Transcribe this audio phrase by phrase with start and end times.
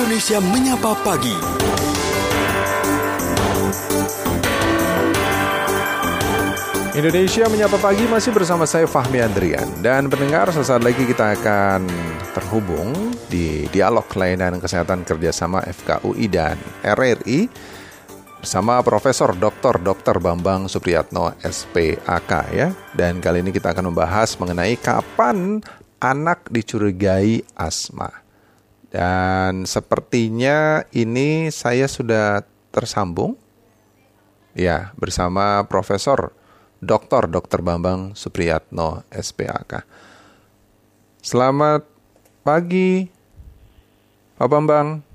[0.00, 1.36] Indonesia Menyapa Pagi.
[6.96, 11.84] Indonesia Menyapa Pagi masih bersama saya Fahmi Andrian Dan pendengar sesaat lagi kita akan
[12.32, 17.52] terhubung di dialog layanan kesehatan kerjasama FKUI dan RRI
[18.40, 19.84] bersama Profesor Dr.
[19.84, 20.16] Dr.
[20.16, 22.72] Bambang Supriyatno SPAK ya.
[22.96, 25.60] Dan kali ini kita akan membahas mengenai kapan
[26.00, 28.29] anak dicurigai asma.
[28.90, 32.42] Dan sepertinya ini saya sudah
[32.74, 33.38] tersambung
[34.58, 36.34] ya bersama Profesor
[36.82, 37.30] Dr.
[37.30, 37.62] Dr.
[37.62, 39.86] Bambang Supriyatno SPAK.
[41.22, 41.86] Selamat
[42.42, 43.06] pagi
[44.34, 45.06] Pak Bambang.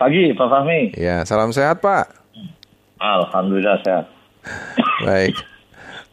[0.00, 0.96] Pagi Pak Fahmi.
[0.96, 2.08] Ya, salam sehat Pak.
[3.02, 4.06] Alhamdulillah sehat.
[5.04, 5.36] Baik.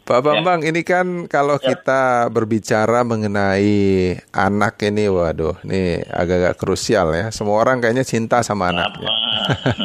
[0.06, 7.34] Pak Bambang, ini kan kalau kita berbicara mengenai anak ini, waduh, ini agak-agak krusial ya.
[7.34, 9.10] Semua orang kayaknya cinta sama anaknya.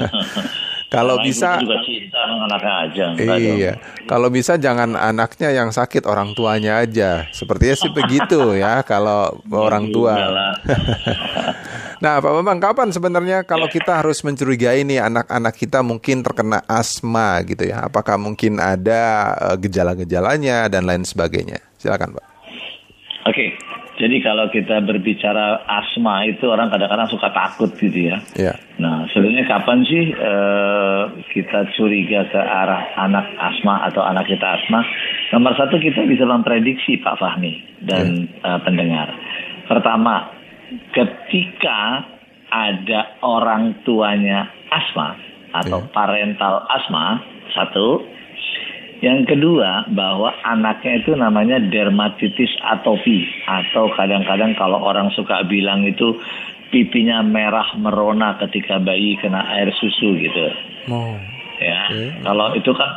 [0.94, 3.04] kalau Karena bisa, juga cinta sama anaknya aja.
[3.18, 3.58] dong.
[3.58, 3.74] iya.
[4.06, 7.26] Kalau bisa jangan anaknya yang sakit, orang tuanya aja.
[7.34, 10.14] Sepertinya sih begitu ya, kalau orang tua.
[12.02, 17.46] Nah, Pak Bambang, kapan sebenarnya kalau kita harus mencurigai nih anak-anak kita mungkin terkena asma
[17.46, 17.86] gitu ya?
[17.86, 21.62] Apakah mungkin ada eh, gejala-gejalanya dan lain sebagainya?
[21.78, 22.26] Silakan, Pak.
[23.30, 23.54] Oke,
[24.02, 28.18] jadi kalau kita berbicara asma itu orang kadang-kadang suka takut gitu ya.
[28.34, 31.04] Ya, Nah, sebenarnya kapan sih eh,
[31.38, 34.82] kita curiga ke arah anak asma atau anak kita asma?
[35.38, 39.14] Nomor satu kita bisa memprediksi Pak Fahmi dan eh, pendengar.
[39.70, 40.41] Pertama,
[40.92, 42.06] ketika
[42.52, 45.16] ada orang tuanya asma
[45.52, 45.92] atau Iya.
[45.92, 47.20] parental asma,
[47.52, 48.08] satu.
[49.02, 56.22] Yang kedua, bahwa anaknya itu namanya dermatitis atopi atau kadang-kadang kalau orang suka bilang itu
[56.70, 60.46] pipinya merah merona ketika bayi kena air susu gitu.
[60.94, 61.18] oh,
[61.62, 62.26] Ya, Oke.
[62.26, 62.90] kalau itu kan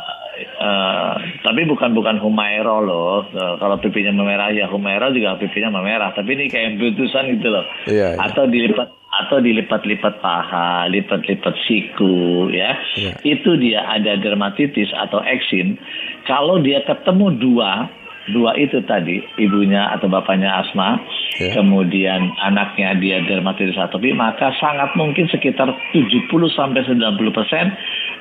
[0.55, 1.13] eh,
[1.43, 3.27] tapi bukan bukan Humaira loh.
[3.29, 6.15] Eh, kalau pipinya memerah ya Humaira juga pipinya memerah.
[6.15, 7.65] Tapi ini kayak putusan gitu loh.
[7.87, 8.21] Iya, iya.
[8.21, 12.75] Atau dilipat atau dilipat-lipat paha, lipat-lipat siku, ya.
[12.99, 13.13] Iya.
[13.23, 15.79] Itu dia ada dermatitis atau eksim.
[16.27, 17.87] Kalau dia ketemu dua,
[18.35, 20.99] dua itu tadi, ibunya atau bapaknya asma,
[21.39, 21.59] Iya.
[21.59, 27.71] kemudian anaknya dia dermatitis atopi, maka sangat mungkin sekitar 70 sampai 90 persen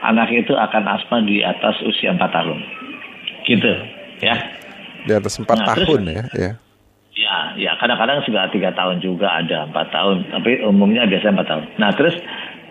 [0.05, 2.59] anak itu akan asma di atas usia 4 tahun.
[3.45, 3.73] Gitu,
[4.21, 4.37] ya.
[5.05, 6.53] di atas empat Nah, terus- tahun ya, ya.
[7.15, 11.65] Ya, ya kadang-kadang sudah tiga tahun juga ada empat tahun, tapi umumnya biasanya empat tahun.
[11.79, 12.17] Nah terus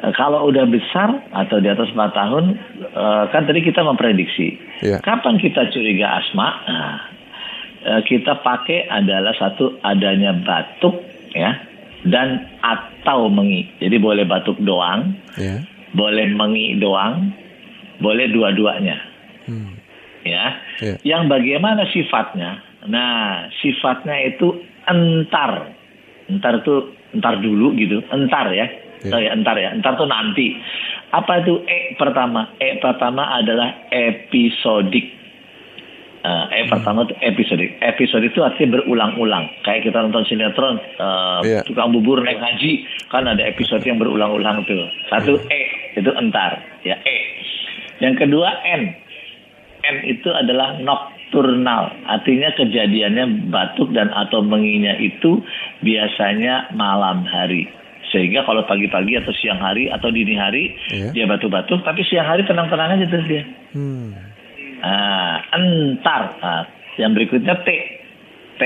[0.03, 4.99] eh, kalau udah besar atau di atas empat tahun, eh, kan tadi kita memprediksi Iya.
[4.99, 6.47] kapan kita curiga asma.
[6.67, 6.97] Nah,
[7.87, 10.99] eh, kita pakai adalah satu adanya batuk,
[11.31, 11.63] ya,
[12.03, 13.71] dan atau mengi.
[13.79, 15.63] Jadi boleh batuk doang, Ya.
[15.93, 17.29] Boleh mengi doang,
[18.01, 18.97] boleh dua-duanya
[19.43, 19.75] Hmm.
[20.23, 20.55] ya.
[20.79, 20.95] Iya.
[21.03, 22.63] Yang bagaimana sifatnya?
[22.87, 24.55] Nah, sifatnya itu
[24.87, 25.67] entar.
[26.31, 26.75] Entar itu
[27.11, 28.67] entar dulu gitu, entar ya.
[29.03, 29.11] Iya.
[29.11, 29.75] Oh ya, entar ya.
[29.75, 30.55] Entar tuh nanti.
[31.11, 32.55] Apa itu E pertama?
[32.57, 35.11] E pertama adalah episodik.
[36.23, 37.75] Eh, e pertama itu episodik.
[37.83, 39.43] Episodik itu artinya berulang-ulang.
[39.67, 41.59] Kayak kita nonton sinetron, eh, Iya.
[41.67, 44.87] tukang bubur naik haji, kan ada episode yang berulang-ulang tuh.
[45.11, 45.61] Satu E
[45.93, 47.17] itu entar, ya E.
[48.01, 48.83] Yang kedua N.
[49.83, 55.43] N itu adalah nocturnal, artinya kejadiannya batuk dan atau menginya itu
[55.83, 57.67] biasanya malam hari.
[58.13, 61.09] Sehingga kalau pagi-pagi atau siang hari atau dini hari Iya.
[61.17, 63.43] dia batuk-batuk, tapi siang hari tenang-tenang aja terus dia.
[63.73, 64.13] Hmm.
[64.83, 66.21] Nah, entar.
[66.37, 66.63] Nah,
[67.01, 67.69] yang berikutnya T.
[68.59, 68.61] T.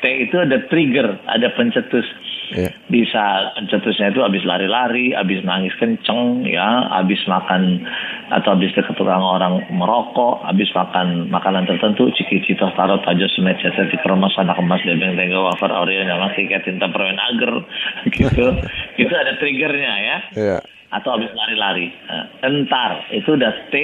[0.00, 2.06] T itu ada trigger, ada pencetus.
[2.52, 2.68] Ya.
[2.92, 7.80] Bisa pencetusnya itu habis lari-lari, habis nangis kenceng, ya, habis makan
[8.28, 13.88] atau habis ke tukang orang merokok, habis makan makanan tertentu, ciki-cito, tarot, pajo, semet, cacat,
[13.88, 17.64] di keremas, anak emas, debeng, tenggo, wafer, oreo, nyamang, tiket, tinta, permen, agar,
[18.16, 18.46] gitu.
[19.02, 20.58] itu ada triggernya ya Ya.
[20.92, 21.88] atau habis lari-lari.
[22.10, 23.74] Nah, entar itu udah T.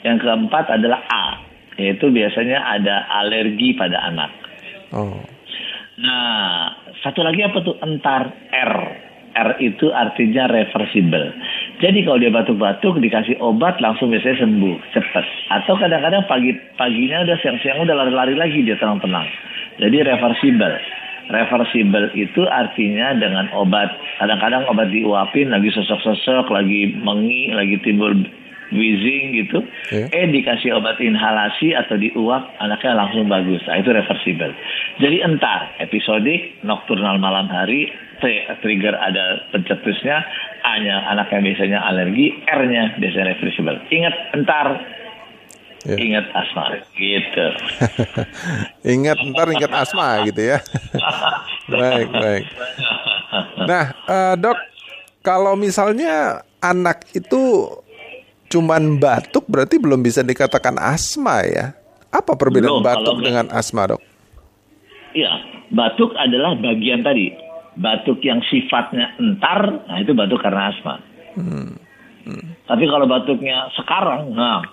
[0.00, 1.24] Yang keempat adalah A,
[1.76, 4.32] yaitu biasanya ada alergi pada anak.
[4.96, 5.20] Oh.
[6.00, 6.72] Nah,
[7.04, 8.74] satu lagi apa tuh entar R.
[9.30, 11.30] R itu artinya reversible.
[11.78, 15.24] Jadi kalau dia batuk-batuk dikasih obat langsung biasanya sembuh cepat.
[15.60, 19.28] Atau kadang-kadang pagi paginya udah siang-siang udah lari-lari lagi dia tenang-tenang.
[19.78, 20.76] Jadi reversible.
[21.30, 23.94] Reversible itu artinya dengan obat.
[24.18, 28.18] Kadang-kadang obat diuapin lagi sesek-sesek, lagi mengi, lagi timbul
[28.70, 29.58] wheezing gitu,
[29.90, 30.06] Iya.
[30.10, 33.62] eh dikasih obat inhalasi atau diuap, anaknya langsung bagus.
[33.66, 34.54] Nah, itu reversible.
[35.02, 37.90] Jadi entar, episodik, nokturnal malam hari,
[38.20, 38.24] T
[38.60, 40.22] trigger ada pencetusnya,
[40.60, 43.80] A-nya anak yang biasanya alergi, R-nya biasanya reversible.
[43.88, 44.66] Ingat entar
[45.88, 45.96] Ya.
[45.96, 47.46] Ingat asma gitu.
[49.00, 50.60] ingat ntar ingat asma gitu ya.
[51.72, 52.44] baik baik.
[53.64, 54.60] Nah uh, dok,
[55.24, 57.64] kalau misalnya anak itu
[58.50, 61.72] cuman batuk berarti belum bisa dikatakan asma ya?
[62.10, 64.02] Apa perbedaan belum, batuk dengan asma dok?
[65.14, 65.30] Iya,
[65.70, 67.30] batuk adalah bagian tadi.
[67.78, 70.98] Batuk yang sifatnya entar, nah itu batuk karena asma.
[71.38, 71.78] Hmm.
[72.26, 72.44] Hmm.
[72.66, 74.66] Tapi kalau batuknya sekarang, nah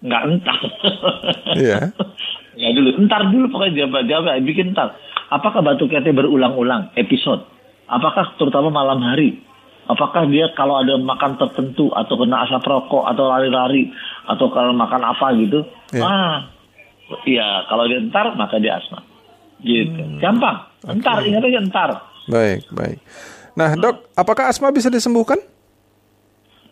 [0.00, 0.60] nggak entar.
[1.60, 1.92] Iya.
[2.60, 4.96] ya dulu, entar dulu pokoknya jawab jawab bikin entar.
[5.28, 7.44] Apakah batuknya itu berulang-ulang episode?
[7.84, 9.36] Apakah terutama malam hari?
[9.88, 13.88] Apakah dia kalau ada makan tertentu atau kena asap rokok atau lari-lari
[14.28, 15.64] atau kalau makan apa gitu?
[15.96, 16.04] Ya.
[16.04, 16.36] Ah,
[17.24, 19.00] iya kalau dia entar maka dia asma.
[19.64, 19.96] Gitu.
[19.96, 20.20] Hmm.
[20.20, 20.68] Gampang.
[20.86, 21.32] Entar, okay.
[21.32, 21.90] ingat aja entar.
[22.28, 23.00] Baik, baik.
[23.56, 25.40] Nah, Dok, apakah asma bisa disembuhkan?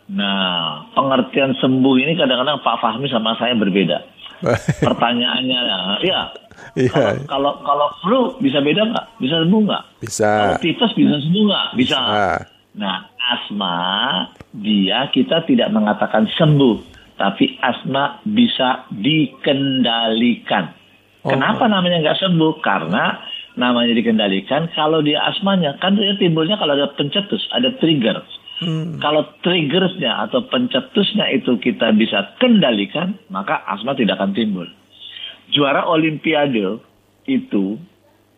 [0.06, 3.98] Nah, pengertian sembuh ini kadang-kadang Pak Fahmi sama saya berbeda.
[4.86, 5.58] Pertanyaannya,
[6.04, 6.20] ya,
[6.76, 7.24] Iya.
[7.24, 9.06] Kalau kalau flu bisa beda nggak?
[9.20, 9.82] Bisa sembuh nggak?
[10.04, 10.28] Bisa.
[10.28, 11.66] Kalau tipes bisa sembuh nggak?
[11.76, 11.98] Bisa.
[12.00, 12.55] bisa.
[12.76, 13.76] Nah, asma
[14.52, 16.76] dia kita tidak mengatakan sembuh,
[17.16, 20.76] tapi asma bisa dikendalikan.
[21.24, 21.32] Oh.
[21.32, 22.60] Kenapa namanya nggak sembuh?
[22.60, 23.16] Karena
[23.56, 24.68] namanya dikendalikan.
[24.76, 28.20] Kalau dia asmanya kan dia timbulnya kalau ada pencetus, ada trigger.
[28.56, 29.00] Hmm.
[29.00, 34.68] Kalau triggersnya atau pencetusnya itu kita bisa kendalikan, maka asma tidak akan timbul.
[35.52, 36.80] Juara Olimpiade
[37.28, 37.80] itu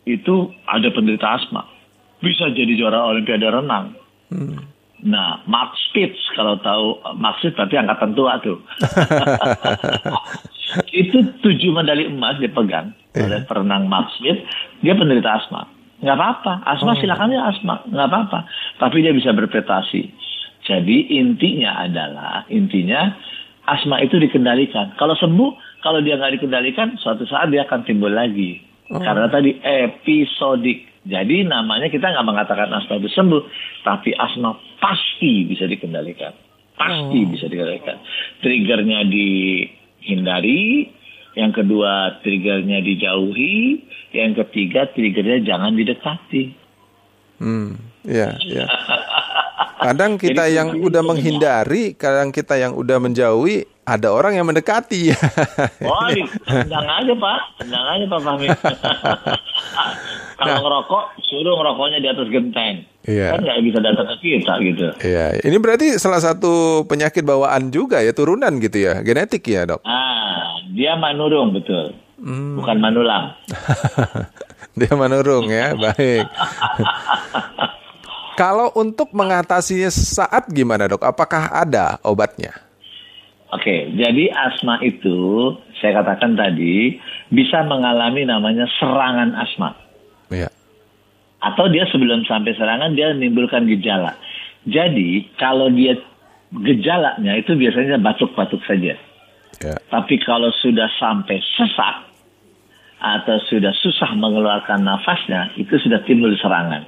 [0.07, 0.35] itu
[0.67, 1.67] ada penderita asma,
[2.23, 3.98] bisa jadi juara Olimpiade renang.
[4.29, 4.59] Hmm.
[4.99, 8.59] Nah, Mark Spitz kalau tahu Mark Spitz berarti angkatan tua tuh.
[10.93, 13.25] itu tujuh medali emas dipegang yeah.
[13.25, 14.43] oleh perenang Mark Spitz.
[14.83, 16.99] Dia penderita asma nggak apa-apa asma oh.
[16.99, 18.39] silakan ya asma nggak apa-apa
[18.79, 20.07] tapi dia bisa berprestasi
[20.63, 23.19] jadi intinya adalah intinya
[23.67, 28.63] asma itu dikendalikan kalau sembuh kalau dia nggak dikendalikan suatu saat dia akan timbul lagi
[28.87, 29.03] oh.
[29.03, 33.43] karena tadi episodik jadi namanya kita nggak mengatakan asma itu sembuh
[33.87, 36.33] tapi asma pasti bisa dikendalikan
[36.75, 37.29] pasti oh.
[37.29, 37.97] bisa dikendalikan
[38.43, 40.95] triggernya dihindari
[41.37, 46.51] yang kedua triggernya dijauhi, yang ketiga triggernya jangan didekati.
[47.39, 48.65] Hmm, ya, ya.
[49.79, 55.15] Kadang kita Jadi, yang udah menghindari, kadang kita yang udah menjauhi, ada orang yang mendekati.
[55.87, 56.09] oh,
[56.43, 58.47] tendang aja Pak, tendang aja Pak Fahmi.
[60.39, 62.87] Kalau nah, ngerokok, suruh ngerokoknya di atas genteng.
[63.03, 63.35] Iya.
[63.35, 64.87] Kan nggak bisa datang ke kita gitu.
[65.03, 69.83] Iya, ini berarti salah satu penyakit bawaan juga ya, turunan gitu ya, genetik ya dok?
[69.83, 71.91] Ah, dia manurung betul,
[72.23, 72.63] hmm.
[72.63, 73.35] bukan manulang.
[74.79, 76.23] dia manurung ya, baik.
[78.39, 81.03] Kalau untuk mengatasinya saat gimana dok?
[81.03, 82.55] Apakah ada obatnya?
[83.51, 85.51] Oke, jadi asma itu
[85.83, 86.95] saya katakan tadi
[87.27, 89.88] bisa mengalami namanya serangan asma.
[90.29, 90.49] Iya.
[91.39, 94.15] Atau dia sebelum sampai serangan dia menimbulkan gejala.
[94.67, 95.95] Jadi kalau dia
[96.51, 98.97] gejalanya itu biasanya batuk-batuk saja.
[99.59, 99.75] Ya.
[99.91, 102.09] Tapi kalau sudah sampai sesak
[102.99, 106.83] atau sudah susah mengeluarkan nafasnya, itu sudah timbul serangan.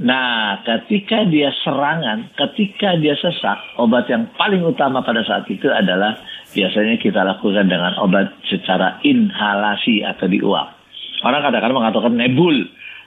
[0.00, 6.16] Nah, ketika dia serangan, ketika dia sesak, obat yang paling utama pada saat itu adalah
[6.56, 10.79] biasanya kita lakukan dengan obat secara inhalasi atau diuap.
[11.20, 12.56] Orang kadang-kadang mengatakan nebul,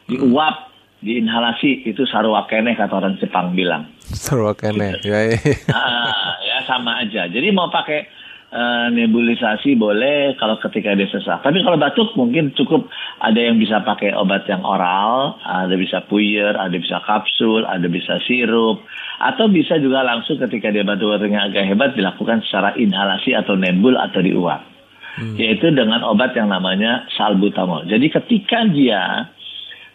[0.10, 0.70] diuap,
[1.04, 3.90] diinhalasi itu sarwakene kata orang Jepang bilang.
[4.00, 5.12] Sarwakene, gitu.
[5.12, 5.38] ya, ya.
[5.76, 7.28] Ah, ya sama aja.
[7.28, 8.08] Jadi mau pakai
[8.54, 11.42] uh, nebulisasi boleh kalau ketika dia sesak.
[11.42, 12.88] Tapi kalau batuk mungkin cukup
[13.20, 18.22] ada yang bisa pakai obat yang oral, ada bisa puyer, ada bisa kapsul, ada bisa
[18.24, 18.86] sirup,
[19.20, 24.22] atau bisa juga langsung ketika dia batuk-batuknya agak hebat dilakukan secara inhalasi atau nebul atau
[24.22, 24.73] diuap.
[25.14, 25.38] Hmm.
[25.38, 27.86] Yaitu dengan obat yang namanya salbutamol.
[27.86, 29.30] Jadi ketika dia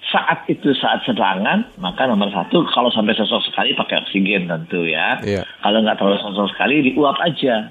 [0.09, 5.21] saat itu saat serangan maka nomor satu kalau sampai sosok sekali pakai oksigen tentu ya
[5.21, 5.45] yeah.
[5.61, 7.69] kalau nggak terlalu sosok sekali diuap aja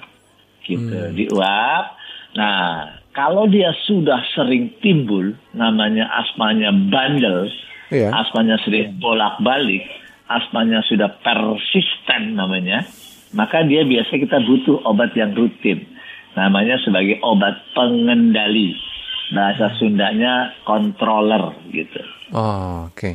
[0.67, 1.15] gitu hmm.
[1.15, 1.97] diuap.
[2.35, 7.49] Nah, kalau dia sudah sering timbul namanya asmanya bandel,
[7.89, 8.13] yeah.
[8.13, 9.87] asmanya sering bolak-balik,
[10.29, 12.85] asmanya sudah persisten namanya,
[13.33, 15.81] maka dia biasa kita butuh obat yang rutin.
[16.37, 18.77] Namanya sebagai obat pengendali.
[19.33, 21.99] Bahasa Sundanya controller gitu.
[22.31, 22.95] Oh, oke.
[22.95, 23.13] Okay.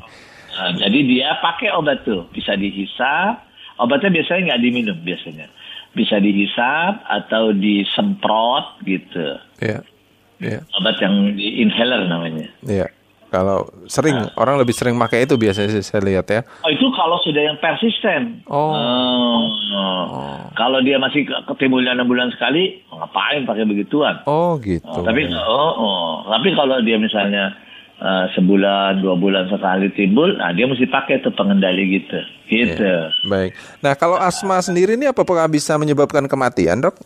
[0.52, 3.41] Nah, jadi dia pakai obat tuh, bisa dihisap.
[3.81, 5.49] Obatnya biasanya nggak diminum biasanya
[5.93, 9.41] bisa dihisap atau disemprot gitu.
[9.61, 9.81] Iya.
[9.81, 10.61] Yeah.
[10.61, 10.61] Yeah.
[10.81, 12.49] Obat yang di inhaler namanya.
[12.67, 12.88] Iya.
[12.88, 12.91] Yeah.
[13.32, 14.28] Kalau sering nah.
[14.36, 16.44] orang lebih sering pakai itu biasanya saya lihat ya.
[16.60, 18.44] Oh, itu kalau sudah yang persisten.
[18.44, 18.76] Oh.
[18.76, 19.40] oh.
[19.72, 20.36] oh.
[20.52, 24.20] Kalau dia masih ketimbulnya enam bulan sekali, ngapain pakai begituan?
[24.28, 24.84] Oh gitu.
[24.84, 26.12] Oh, tapi oh, oh.
[26.28, 27.56] tapi kalau dia misalnya
[28.04, 32.20] uh, sebulan dua bulan sekali timbul, nah dia mesti pakai tuh pengendali gitu.
[32.52, 32.84] Gitu.
[32.84, 33.08] Yeah.
[33.32, 33.56] Baik.
[33.80, 37.00] Nah kalau asma sendiri ini apakah bisa menyebabkan kematian dok?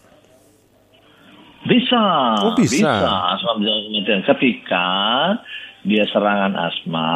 [1.70, 2.02] Bisa.
[2.42, 2.82] Oh bisa.
[2.82, 4.86] Bisa asma bisa kematian ketika
[5.86, 7.14] dia serangan asma,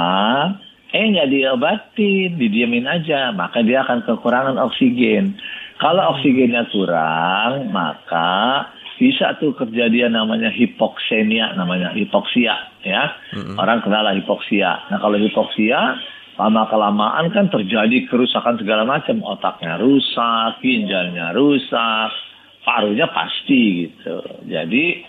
[0.94, 5.34] eh nggak diobatin, didiamin aja, maka dia akan kekurangan oksigen.
[5.82, 8.68] Kalau oksigennya kurang, maka
[9.00, 12.52] bisa tuh kejadian namanya hipoksenia, namanya hipoksia,
[12.84, 13.16] ya.
[13.32, 13.56] Mm-hmm.
[13.56, 14.92] Orang kenal lah hipoksia.
[14.92, 15.96] Nah kalau hipoksia,
[16.36, 22.12] lama kelamaan kan terjadi kerusakan segala macam, otaknya rusak, ginjalnya rusak,
[22.60, 24.20] parunya pasti gitu.
[24.44, 25.00] Jadi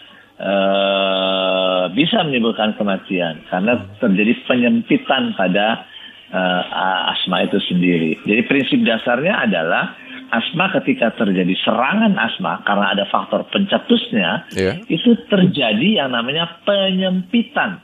[0.42, 5.86] uh, bisa menimbulkan kematian karena terjadi penyempitan pada
[6.34, 8.18] uh, asma itu sendiri.
[8.26, 9.94] Jadi prinsip dasarnya adalah
[10.32, 14.80] asma ketika terjadi serangan asma karena ada faktor pencetusnya yeah.
[14.88, 17.84] itu terjadi yang namanya penyempitan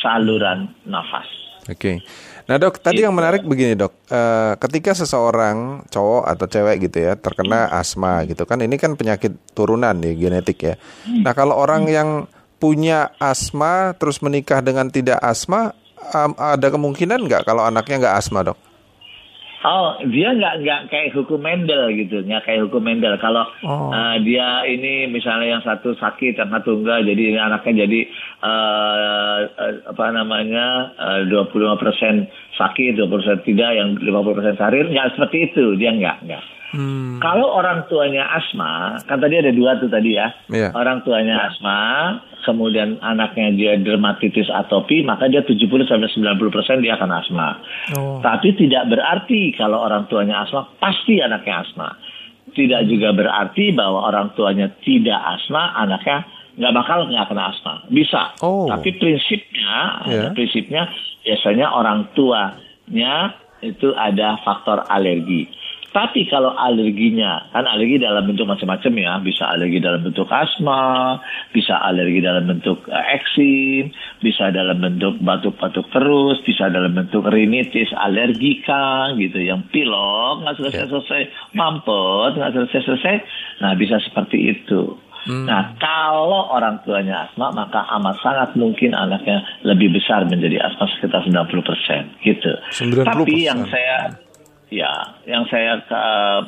[0.00, 1.49] saluran nafas.
[1.68, 1.76] Oke.
[1.76, 1.96] Okay.
[2.50, 7.14] Nah dok, tadi yang menarik begini dok, uh, ketika seseorang cowok atau cewek gitu ya
[7.14, 10.74] terkena asma gitu kan, ini kan penyakit turunan nih genetik ya.
[11.06, 12.26] Nah kalau orang yang
[12.58, 15.78] punya asma terus menikah dengan tidak asma,
[16.10, 18.69] um, ada kemungkinan nggak kalau anaknya nggak asma dok?
[19.60, 23.20] Oh, dia nggak nggak kayak hukum Mendel gitu, nggak kayak hukum Mendel.
[23.20, 23.92] Kalau oh.
[23.92, 28.00] uh, dia ini misalnya yang satu sakit, yang satu enggak, jadi anaknya jadi
[28.40, 30.96] uh, uh, apa namanya
[31.28, 32.24] dua puluh lima persen
[32.56, 36.16] sakit, dua puluh persen tidak, yang lima puluh persen sarir, nggak seperti itu, dia nggak
[36.24, 36.44] nggak.
[36.70, 37.18] Hmm.
[37.18, 40.30] Kalau orang tuanya asma, kan tadi ada dua tuh tadi ya.
[40.46, 40.70] Yeah.
[40.70, 41.78] Orang tuanya asma,
[42.46, 47.48] kemudian anaknya dia dermatitis atopi, maka dia 70 sampai 90 persen dia akan asma.
[47.98, 48.18] Oh.
[48.22, 51.88] Tapi tidak berarti kalau orang tuanya asma pasti anaknya asma.
[52.50, 56.26] Tidak juga berarti bahwa orang tuanya tidak asma, anaknya
[56.58, 57.74] nggak bakal nggak kena asma.
[57.90, 58.34] Bisa.
[58.42, 58.66] Oh.
[58.70, 60.30] Tapi prinsipnya, yeah.
[60.34, 60.90] prinsipnya
[61.26, 65.46] biasanya orang tuanya itu ada faktor alergi.
[65.90, 71.18] Tapi kalau alerginya, kan alergi dalam bentuk macam-macam ya, bisa alergi dalam bentuk asma,
[71.50, 73.90] bisa alergi dalam bentuk uh, eksim,
[74.22, 81.22] bisa dalam bentuk batuk-batuk terus, bisa dalam bentuk rinitis alergika gitu, yang pilok nggak selesai-selesai,
[81.26, 81.58] ya.
[81.58, 83.14] mampet nggak selesai-selesai,
[83.58, 84.94] nah bisa seperti itu.
[85.26, 85.44] Hmm.
[85.44, 91.26] Nah, kalau orang tuanya asma, maka amat sangat mungkin anaknya lebih besar menjadi asma sekitar
[91.26, 92.54] 90 persen, gitu.
[92.72, 93.04] 90%.
[93.04, 94.29] Tapi yang saya
[94.70, 96.40] ya yang saya uh,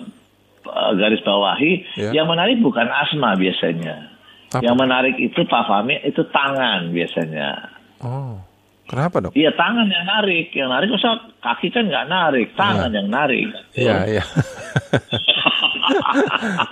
[0.95, 2.11] garis bawahi ya.
[2.15, 4.09] yang menarik bukan asma biasanya
[4.55, 4.63] Apa?
[4.63, 7.69] yang menarik itu Pak Fahmi itu tangan biasanya
[8.03, 8.39] oh
[8.87, 9.33] kenapa dok?
[9.33, 12.97] Iya tangan yang narik yang narik masa kaki kan nggak narik tangan ya.
[13.03, 14.25] yang narik iya iya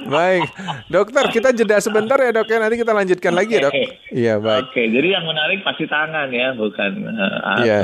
[0.07, 0.49] baik,
[0.89, 3.73] dokter kita jeda sebentar ya dok ya nanti kita lanjutkan lagi ya dok.
[4.11, 4.63] Iya baik.
[4.71, 7.79] Oke, jadi yang menarik pasti tangan ya, bukan uh, Iya,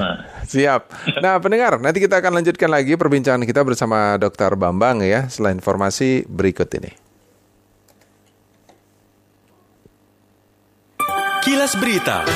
[0.46, 0.90] siap.
[1.20, 6.24] Nah pendengar, nanti kita akan lanjutkan lagi perbincangan kita bersama dokter Bambang ya, setelah informasi
[6.26, 6.90] berikut ini.
[11.46, 12.26] Kilas Berita.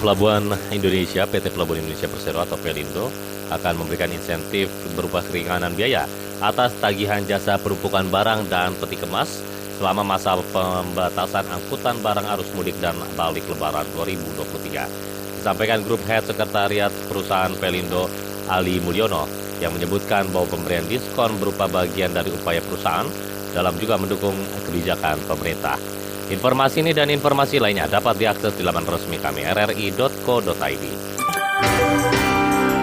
[0.00, 3.12] Pelabuhan Indonesia, PT Pelabuhan Indonesia Persero atau Pelindo
[3.52, 6.08] akan memberikan insentif berupa keringanan biaya
[6.40, 9.44] atas tagihan jasa perumpukan barang dan peti kemas
[9.76, 15.36] selama masa pembatasan angkutan barang arus mudik dan balik lebaran 2023.
[15.36, 18.08] Disampaikan grup head sekretariat perusahaan Pelindo
[18.48, 19.28] Ali Mulyono
[19.60, 23.04] yang menyebutkan bahwa pemberian diskon berupa bagian dari upaya perusahaan
[23.52, 25.99] dalam juga mendukung kebijakan pemerintah.
[26.30, 30.84] Informasi ini dan informasi lainnya dapat diakses di laman resmi kami rri.co.id.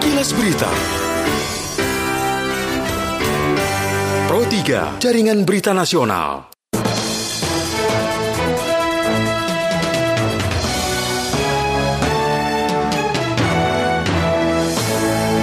[0.04, 0.70] Kilas Berita
[4.28, 6.52] Pro 3 Jaringan Berita Nasional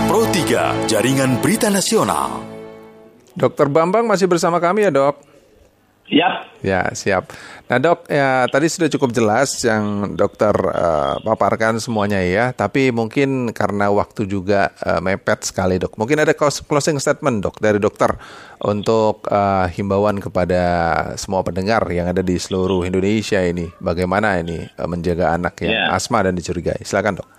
[0.05, 2.29] Pro 3 Jaringan Berita Nasional
[3.33, 5.34] Dokter Bambang masih bersama kami ya dok?
[6.05, 6.61] Yap.
[6.61, 7.33] Ya, siap.
[7.65, 12.53] Nah dok, ya tadi sudah cukup jelas yang dokter uh, paparkan semuanya ya.
[12.53, 15.97] Tapi mungkin karena waktu juga uh, mepet sekali dok.
[15.97, 18.13] Mungkin ada closing statement dok dari dokter
[18.61, 20.61] untuk uh, himbauan kepada
[21.17, 23.65] semua pendengar yang ada di seluruh Indonesia ini.
[23.81, 25.97] Bagaimana ini uh, menjaga anak yang ya.
[25.97, 26.85] asma dan dicurigai.
[26.85, 27.29] Silakan dok.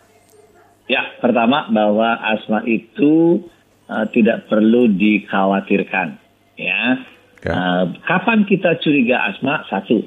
[0.90, 3.46] Ya, pertama bahwa asma itu
[3.86, 6.18] uh, tidak perlu dikhawatirkan.
[6.58, 6.98] Ya,
[7.46, 7.54] Ya.
[7.54, 9.62] Uh, kapan kita curiga asma?
[9.70, 10.02] Satu,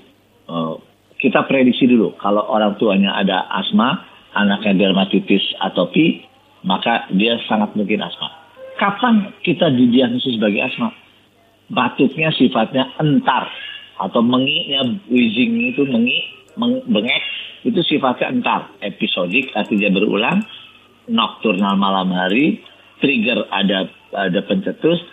[0.52, 0.76] uh,
[1.24, 4.04] kita prediksi dulu kalau orang tuanya ada asma,
[4.36, 6.28] anaknya dermatitis atopi,
[6.68, 8.28] maka dia sangat mungkin asma.
[8.76, 10.92] Kapan kita didiagnosis sebagai asma?
[11.72, 13.48] Batuknya sifatnya entar
[14.00, 16.20] atau menginya wheezing itu mengi,
[16.60, 17.24] meng, bengek
[17.64, 20.40] itu sifatnya entar, episodik artinya berulang,
[21.12, 22.64] nokturnal malam hari,
[23.04, 25.04] trigger ada ada pencetus,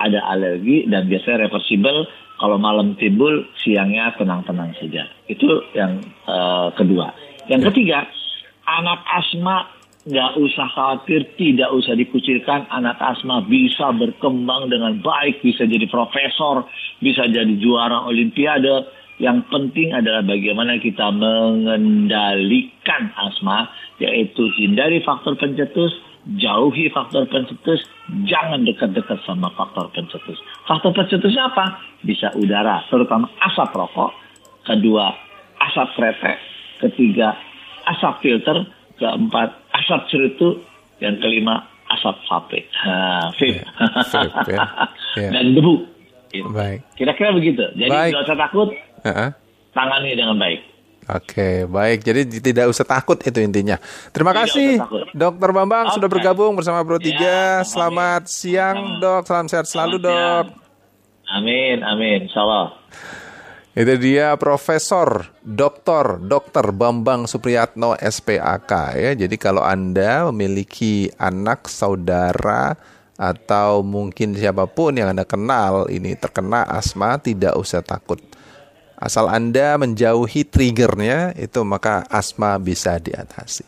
[0.00, 2.08] ada alergi dan biasanya reversible
[2.40, 5.04] kalau malam timbul siangnya tenang-tenang saja.
[5.28, 7.12] Itu yang uh, kedua.
[7.52, 8.08] Yang ketiga,
[8.64, 9.68] anak asma
[10.08, 12.64] nggak usah khawatir, tidak usah dikucilkan.
[12.72, 16.64] Anak asma bisa berkembang dengan baik, bisa jadi profesor,
[17.04, 18.88] bisa jadi juara olimpiade.
[19.20, 23.68] Yang penting adalah bagaimana kita mengendalikan asma,
[24.00, 25.92] yaitu hindari faktor pencetus,
[26.36, 27.80] jauhi faktor pencetus,
[28.28, 30.36] jangan dekat-dekat sama faktor pencetus.
[30.68, 31.80] Faktor pencetusnya apa?
[32.04, 34.12] Bisa udara, terutama asap rokok.
[34.68, 35.08] Kedua,
[35.60, 36.36] asap kretek.
[36.80, 37.36] Ketiga,
[37.88, 38.68] asap filter.
[39.00, 40.60] Keempat, asap cerutu.
[41.00, 42.60] Yang kelima, asap vape.
[42.84, 42.92] Ha,
[43.32, 43.64] vape.
[44.12, 44.64] vape ya.
[45.18, 45.26] Ya.
[45.34, 45.82] Dan debu.
[46.54, 46.86] Baik.
[46.94, 47.66] Kira-kira begitu.
[47.74, 48.14] Jadi Baik.
[48.14, 48.68] tidak usah takut,
[49.74, 50.69] tangani dengan baik.
[51.10, 52.06] Oke, baik.
[52.06, 53.80] Jadi tidak usah takut itu intinya.
[54.14, 54.70] Terima Tidak kasih.
[55.10, 55.94] Dokter Bambang Oke.
[55.98, 57.10] sudah bergabung bersama Pro 3.
[57.18, 58.30] Ya, Selamat amin.
[58.30, 59.22] siang, Dok.
[59.26, 60.14] Salam sehat selalu, Selamat Dok.
[60.14, 60.46] siang.
[61.30, 62.18] Amin, amin.
[62.30, 62.68] Insya Allah.
[63.70, 69.14] Itu dia Profesor Doktor Dokter Bambang Supriyatno SPAK ya.
[69.14, 72.74] Jadi kalau Anda memiliki anak, saudara
[73.14, 78.18] atau mungkin siapa pun yang Anda kenal ini terkena asma, tidak usah takut.
[79.00, 83.58] Asal Anda menjauhi triggernya itu maka asma bisa diatasi.